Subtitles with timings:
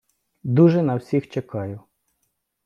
[0.43, 1.79] Дуже на всіх чекаю!